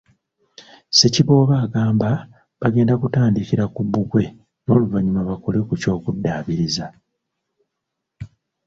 Ssekiboobo 0.91 1.53
agamba 1.65 2.09
bagenda 2.61 2.93
kutandikra 3.01 3.63
ku 3.73 3.81
bbugwe 3.85 4.23
n'oluvannyuma 4.63 5.21
bakole 5.29 5.59
ku 5.67 5.73
ky'okugiddaabiriza. 5.81 6.85